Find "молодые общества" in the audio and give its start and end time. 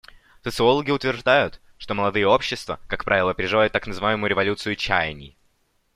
1.93-2.79